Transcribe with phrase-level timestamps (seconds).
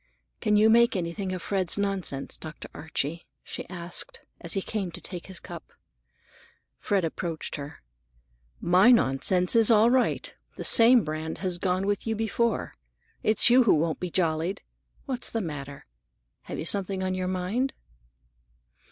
[0.39, 2.67] "Can you make anything of Fred's nonsense, Dr.
[2.73, 5.73] Archie?" she asked, as he came to take his cup.
[6.79, 7.83] Fred approached her.
[8.59, 10.33] "My nonsense is all right.
[10.55, 12.73] The same brand has gone with you before.
[13.21, 14.63] It's you who won't be jollied.
[15.05, 15.85] What's the matter?
[16.49, 17.71] You have something on your mind."